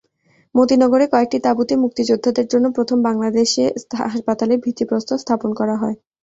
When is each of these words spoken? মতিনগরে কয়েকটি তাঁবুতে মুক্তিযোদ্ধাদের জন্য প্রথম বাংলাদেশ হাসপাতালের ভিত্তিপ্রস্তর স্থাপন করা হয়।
মতিনগরে 0.55 1.05
কয়েকটি 1.07 1.37
তাঁবুতে 1.45 1.73
মুক্তিযোদ্ধাদের 1.83 2.45
জন্য 2.47 2.65
প্রথম 2.77 2.97
বাংলাদেশ 3.07 3.49
হাসপাতালের 4.03 4.63
ভিত্তিপ্রস্তর 4.65 5.21
স্থাপন 5.23 5.49
করা 5.59 5.75
হয়। 5.81 5.95